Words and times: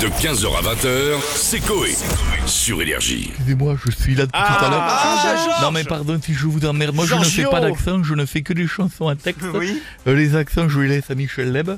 De 0.00 0.06
15h 0.06 0.46
à 0.56 0.74
20h, 0.74 1.20
c'est 1.34 1.58
Coé. 1.58 1.92
Sur 2.46 2.80
Énergie. 2.80 3.30
Excusez-moi, 3.30 3.76
je 3.84 3.90
suis 3.90 4.14
là 4.14 4.26
depuis 4.26 4.40
tout 4.40 4.64
à 4.64 4.70
l'heure. 4.70 4.80
Ah, 4.80 5.58
non 5.62 5.72
mais 5.72 5.82
pardon 5.82 6.20
si 6.22 6.34
je 6.34 6.46
vous 6.46 6.64
emmerde, 6.64 6.94
moi 6.94 7.04
je 7.04 7.16
ne 7.16 7.24
fais 7.24 7.42
Giorgio. 7.42 7.50
pas 7.50 7.60
d'accent, 7.60 8.04
je 8.04 8.14
ne 8.14 8.24
fais 8.24 8.42
que 8.42 8.52
des 8.52 8.68
chansons 8.68 9.08
à 9.08 9.16
texte. 9.16 9.42
Oui. 9.54 9.82
Euh, 10.06 10.14
les 10.14 10.36
accents 10.36 10.68
je 10.68 10.78
les 10.78 10.88
laisse 10.88 11.10
à 11.10 11.16
Michel 11.16 11.50
Leb. 11.50 11.70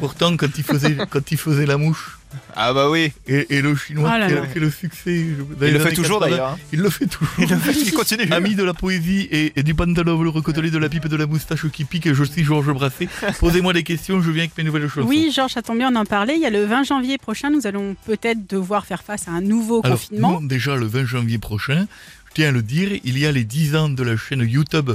Pourtant 0.00 0.36
quand 0.36 0.48
il 0.58 0.64
faisait, 0.64 0.96
quand 1.10 1.30
il 1.30 1.38
faisait 1.38 1.66
la 1.66 1.76
mouche 1.76 2.18
Ah 2.56 2.72
bah 2.72 2.90
oui. 2.90 3.12
et, 3.26 3.56
et 3.56 3.62
le 3.62 3.74
chinois 3.76 4.10
Ah 4.14 4.18
là 4.18 4.26
qui 4.28 4.32
a 4.32 4.36
là. 4.40 4.46
fait 4.46 4.60
le 4.60 4.70
succès. 4.70 5.14
Il 5.60 5.72
le 5.72 5.78
fait 5.78 5.92
toujours 5.92 6.20
80, 6.20 6.30
d'ailleurs. 6.30 6.48
hein. 6.50 6.58
Il 6.72 6.80
le 6.80 6.90
fait 6.90 7.06
toujours. 7.06 7.34
Il 7.38 7.92
continue. 7.92 8.32
Ami 8.32 8.54
de 8.54 8.62
la 8.64 8.74
poésie 8.74 9.28
et, 9.30 9.52
et 9.56 9.62
du 9.62 9.74
pantalon 9.74 10.22
le 10.22 10.28
recotelé 10.30 10.70
de 10.70 10.78
la 10.78 10.88
pipe 10.88 11.08
de 11.08 11.16
la 11.16 11.26
moustache 11.26 11.66
qui 11.68 11.84
pique, 11.84 12.12
je 12.12 12.24
suis 12.24 12.44
Georges 12.44 12.72
Brassens. 12.72 13.06
Posez-moi 13.40 13.72
des 13.72 13.82
questions, 13.82 14.20
je 14.20 14.30
viens 14.30 14.44
avec 14.44 14.56
mes 14.56 14.64
nouvelles 14.64 14.88
chansons. 14.88 15.06
Oui, 15.06 15.30
Georges, 15.34 15.52
ça 15.52 15.62
tombe 15.62 15.78
bien, 15.78 15.90
on 15.92 15.96
en 15.96 16.04
parlait. 16.04 16.34
Il 16.36 16.40
y 16.42 16.46
a 16.46 16.50
le 16.50 16.64
20 16.64 16.84
janvier 16.84 17.18
prochain, 17.18 17.50
nous 17.50 17.66
allons 17.66 17.96
peut-être 18.06 18.48
devoir 18.48 18.86
faire 18.86 19.02
face 19.02 19.28
à 19.28 19.32
un 19.32 19.40
nouveau 19.40 19.80
Alors, 19.84 19.98
confinement. 19.98 20.32
non, 20.32 20.40
déjà 20.40 20.76
le 20.76 20.86
20 20.86 21.04
janvier 21.06 21.38
prochain, 21.38 21.86
tiens 22.34 22.48
à 22.48 22.52
le 22.52 22.62
dire, 22.62 22.98
il 23.04 23.18
y 23.18 23.26
a 23.26 23.32
les 23.32 23.44
10 23.44 23.76
ans 23.76 23.88
de 23.88 24.02
la 24.02 24.16
chaîne 24.16 24.40
YouTube 24.40 24.90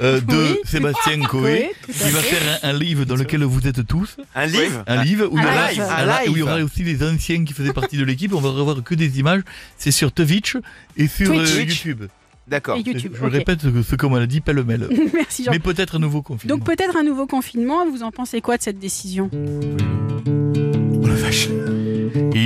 euh, 0.00 0.20
de 0.20 0.34
Oui. 0.36 0.58
Sébastien 0.64 1.20
Coé, 1.22 1.70
qui 1.86 1.92
va 2.10 2.20
faire 2.20 2.60
un, 2.62 2.70
un 2.70 2.72
livre 2.72 3.04
dans 3.04 3.16
lequel 3.16 3.44
vous 3.44 3.66
êtes 3.66 3.86
tous. 3.86 4.16
Un 4.34 4.46
livre 4.46 4.82
Un 4.86 5.04
livre 5.04 5.28
où 5.30 5.38
il 5.38 5.42
y 5.42 5.46
Un 5.46 5.52
aura- 5.52 5.70
live. 5.70 5.80
un 5.82 6.06
live, 6.06 6.30
où 6.30 6.36
il 6.36 6.38
y 6.38 6.42
aura 6.42 6.56
aussi 6.62 6.82
les 6.84 7.02
anciens 7.02 7.44
qui 7.44 7.52
faisaient 7.52 7.72
partie 7.72 7.96
de 7.96 8.04
l'équipe. 8.04 8.32
On 8.34 8.40
va 8.40 8.50
revoir 8.50 8.82
que 8.82 8.94
des 8.94 9.18
images. 9.18 9.42
C'est 9.76 9.90
sur 9.90 10.10
Twitch 10.12 10.56
et 10.96 11.06
sur 11.08 11.26
Twitch. 11.28 11.50
euh, 11.54 11.60
YouTube. 11.60 12.04
D'accord. 12.48 12.78
Je 12.82 13.24
répète 13.26 13.60
ce, 13.60 13.68
que- 13.68 13.82
ce 13.82 13.94
qu'on 13.96 14.08
m'a 14.10 14.24
dit 14.26 14.40
pêle-mêle. 14.40 14.88
Merci, 15.14 15.44
Georges. 15.44 15.56
Mais 15.56 15.60
peut-être 15.60 15.96
un 15.96 15.98
nouveau 15.98 16.22
confinement. 16.22 16.56
Donc 16.56 16.64
peut-être 16.64 16.96
un 16.96 17.02
nouveau 17.04 17.26
confinement. 17.26 17.86
Vous 17.90 18.02
en 18.02 18.10
pensez 18.10 18.40
quoi 18.40 18.56
de 18.56 18.62
cette 18.62 18.78
décision? 18.78 19.30
Oh 19.34 21.06
la 21.06 21.14
vache. 21.14 21.48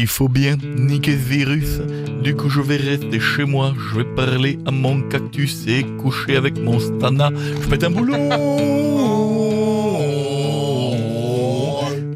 Il 0.02 0.09
faut 0.09 0.27
bien 0.29 0.56
niquer 0.77 1.12
ce 1.12 1.29
virus. 1.29 1.80
Du 2.24 2.34
coup, 2.34 2.51
je 2.51 2.60
vais 2.60 2.77
rester 2.77 3.21
chez 3.21 3.45
moi. 3.45 3.73
Je 3.79 3.99
vais 3.99 4.04
parler 4.16 4.59
à 4.66 4.73
mon 4.73 5.01
cactus 5.02 5.65
et 5.68 5.85
coucher 6.02 6.35
avec 6.35 6.59
mon 6.59 6.80
stana. 6.80 7.30
Je 7.63 7.68
pète 7.68 7.85
un 7.85 7.90
boulot. 7.90 8.16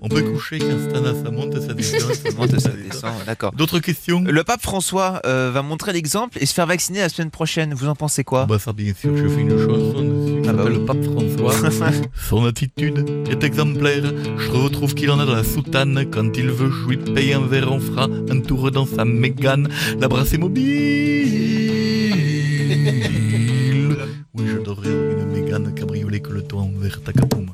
On 0.06 0.08
peut 0.08 0.22
coucher 0.22 0.60
avec 0.60 0.70
un 0.72 0.78
stana, 0.88 1.14
ça 1.20 1.32
monte, 1.32 1.60
ça 1.60 1.74
descend. 1.74 2.14
ça 2.14 2.30
Monte, 2.38 2.60
ça 2.60 2.68
descend, 2.68 3.10
D'accord. 3.26 3.50
D'autres 3.52 3.80
questions? 3.80 4.22
Le 4.24 4.44
pape 4.44 4.62
François 4.62 5.20
euh, 5.26 5.50
va 5.52 5.62
montrer 5.62 5.92
l'exemple 5.92 6.38
et 6.40 6.46
se 6.46 6.54
faire 6.54 6.66
vacciner 6.66 7.00
la 7.00 7.08
semaine 7.08 7.32
prochaine. 7.32 7.74
Vous 7.74 7.88
en 7.88 7.96
pensez 7.96 8.22
quoi? 8.22 8.46
Bah 8.46 8.60
ça 8.60 8.72
bien 8.72 8.92
sûr, 8.94 9.16
je 9.16 9.26
fais 9.26 9.40
une 9.40 9.58
chanson 9.58 10.02
dessus 10.02 10.42
Ah 10.48 10.52
bah 10.52 10.62
oui. 10.68 10.78
Pape 10.86 11.02
François. 11.02 11.70
Son 12.28 12.46
attitude 12.46 13.04
est 13.28 13.42
exemplaire. 13.42 14.04
Je 14.38 14.48
retrouve 14.50 14.94
qu'il 14.94 15.10
en 15.10 15.18
a 15.18 15.26
dans 15.26 15.34
la 15.34 15.42
soutane. 15.42 16.04
Quand 16.08 16.36
il 16.36 16.50
veut, 16.50 16.70
je 16.70 16.88
lui 16.88 16.98
paye 16.98 17.32
un 17.32 17.44
verre, 17.44 17.72
on 17.72 17.80
fera 17.80 18.04
un 18.04 18.40
tour 18.42 18.70
dans 18.70 18.86
sa 18.86 19.04
mégane. 19.04 19.68
La 19.98 20.06
brasse 20.06 20.32
est 20.34 20.38
mobile. 20.38 21.66
Le 26.36 26.42
toit 26.42 26.60
en 26.62 26.70
verre 26.76 27.00
tacapoum. 27.02 27.50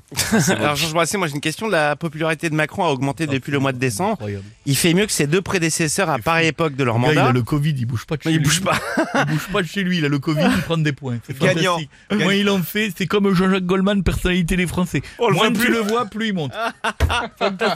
Alors 0.50 0.76
Georges 0.76 0.92
Brassens, 0.92 1.18
moi 1.18 1.26
j'ai 1.28 1.34
une 1.34 1.40
question. 1.40 1.68
La 1.68 1.96
popularité 1.96 2.50
de 2.50 2.54
Macron 2.54 2.84
a 2.84 2.88
augmenté 2.88 3.26
depuis 3.26 3.52
le 3.52 3.58
mois 3.58 3.72
de 3.72 3.78
décembre. 3.78 4.12
Incroyable. 4.12 4.44
Il 4.66 4.76
fait 4.76 4.94
mieux 4.94 5.06
que 5.06 5.12
ses 5.12 5.26
deux 5.26 5.40
prédécesseurs 5.42 6.08
à 6.10 6.18
pareille 6.18 6.48
époque 6.48 6.74
de 6.76 6.84
leur 6.84 6.98
Le 6.98 7.04
gars, 7.04 7.12
il 7.12 7.18
a 7.18 7.22
mandat. 7.22 7.32
le 7.32 7.42
Covid, 7.42 7.74
il 7.78 7.86
bouge 7.86 8.04
pas 8.06 8.16
de 8.16 8.22
chez 8.22 8.30
il 8.30 8.36
lui. 8.38 8.44
bouge 8.44 8.60
pas. 8.60 8.78
Il 9.14 9.24
bouge 9.34 9.48
pas 9.52 9.62
de 9.62 9.66
chez 9.66 9.82
lui, 9.82 9.98
il 9.98 10.04
a 10.04 10.08
le 10.08 10.18
Covid, 10.18 10.40
il 10.56 10.62
prend 10.62 10.76
des 10.78 10.92
points. 10.92 11.18
C'est 11.26 11.38
Gagnant. 11.38 11.78
fantastique. 11.78 11.90
Moins 12.24 12.34
il 12.34 12.48
en 12.50 12.62
fait, 12.62 12.92
c'est 12.96 13.06
comme 13.06 13.32
Jean-Jacques 13.34 13.66
Goldman, 13.66 14.02
personnalité 14.02 14.56
des 14.56 14.66
Français. 14.66 15.02
On 15.18 15.28
le 15.28 15.34
Moins 15.34 15.48
voit 15.50 15.58
tu 15.58 15.64
plus. 15.66 15.72
le 15.72 15.78
vois, 15.80 16.06
plus 16.06 16.28
il 16.28 16.34
monte. 16.34 16.52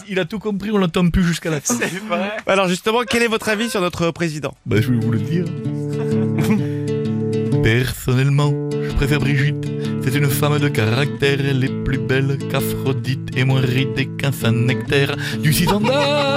Il 0.09 0.19
a 0.19 0.25
tout 0.25 0.39
compris, 0.39 0.71
on 0.71 0.79
l'entend 0.79 1.09
plus 1.11 1.25
jusqu'à 1.25 1.51
la 1.51 1.61
fin. 1.61 1.75
Alors 2.47 2.69
justement, 2.69 3.01
quel 3.09 3.23
est 3.23 3.29
votre 3.29 3.49
avis 3.49 3.69
sur 3.71 3.81
notre 3.81 4.11
président? 4.11 4.55
Bah, 4.67 4.81
je 4.81 4.91
vais 4.93 4.99
vous 4.99 5.11
le 5.13 5.19
dire. 5.21 5.45
Personnellement, 7.63 8.53
je 8.73 8.93
préfère 8.95 9.21
Brigitte. 9.21 9.67
C'est 10.09 10.15
une 10.15 10.31
femme 10.31 10.59
de 10.61 10.69
caractère, 10.69 11.39
elle 11.41 11.65
est 11.65 11.83
plus 11.85 11.99
belle 11.99 12.39
qu'Aphrodite 12.51 13.37
et 13.37 13.43
moins 13.45 13.61
ridée 13.61 14.07
qu'un 14.07 14.31
saint 14.31 14.53
nectaire 14.53 15.17
du 15.43 15.53
Cisanda. 15.53 16.37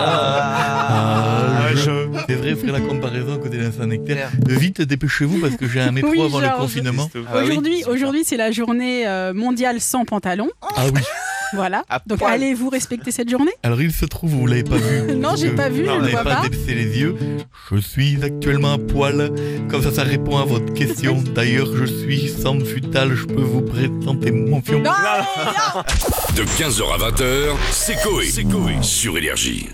Ah, 0.00 1.68
je- 1.74 2.06
C'est 2.28 2.34
vrai, 2.34 2.54
faire 2.54 2.72
la 2.72 2.80
comparaison 2.80 3.34
à 3.34 3.38
côté 3.38 3.58
d'un 3.58 3.72
saint 3.72 3.86
nectaire. 3.86 4.30
Vite, 4.46 4.82
dépêchez-vous 4.82 5.38
parce 5.40 5.56
que 5.56 5.66
j'ai 5.68 5.80
un 5.80 5.90
métro 5.92 6.10
Oui, 6.10 6.20
avant 6.22 6.38
le 6.40 6.48
confinement. 6.60 7.10
Ah 7.32 7.38
Aujourd'hui, 7.42 7.82
aujourd'hui, 7.88 8.22
c'est 8.24 8.36
la 8.36 8.52
journée 8.52 9.06
euh, 9.08 9.34
mondiale 9.34 9.80
sans 9.80 10.04
pantalon. 10.04 10.48
Ah 10.62 10.84
oui. 10.94 11.00
Voilà. 11.54 11.82
À 11.88 12.00
Donc 12.06 12.18
poil. 12.18 12.32
allez-vous 12.34 12.68
respecter 12.68 13.10
cette 13.10 13.30
journée? 13.30 13.52
Alors 13.62 13.80
il 13.80 13.92
se 13.92 14.04
trouve, 14.04 14.30
vous 14.30 14.46
l'avez 14.46 14.64
pas 14.64 14.76
vu. 14.76 15.14
Non, 15.18 15.34
j'ai 15.36 15.50
pas 15.50 15.68
vu, 15.68 15.82
vous 15.82 15.88
je 15.88 15.94
ne 15.94 16.00
n'avez 16.00 16.12
vois 16.12 16.22
pas 16.24 16.36
pas. 16.42 16.48
les 16.48 16.98
yeux. 17.00 17.16
Je 17.72 17.78
suis 17.78 18.22
actuellement 18.22 18.74
à 18.74 18.78
poil. 18.78 19.30
Comme 19.68 19.82
ça, 19.82 19.92
ça 19.92 20.02
répond 20.04 20.38
à 20.38 20.44
votre 20.44 20.72
question. 20.74 21.22
D'ailleurs, 21.34 21.68
je 21.74 21.84
suis 21.84 22.28
sans 22.28 22.58
futal. 22.60 23.14
Je 23.14 23.24
peux 23.26 23.42
vous 23.42 23.62
présenter 23.62 24.30
mon 24.30 24.60
fion. 24.62 24.78
Non, 24.80 24.90
De 26.36 26.42
15h 26.42 26.94
à 26.94 27.10
20h, 27.10 27.56
c'est 27.72 27.96
Coé. 28.02 28.26
Sur 28.82 29.18
Énergie. 29.18 29.68